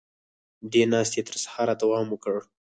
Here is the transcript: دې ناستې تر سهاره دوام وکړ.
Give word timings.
دې 0.71 0.83
ناستې 0.91 1.21
تر 1.27 1.35
سهاره 1.43 1.73
دوام 1.81 2.07
وکړ. 2.09 2.35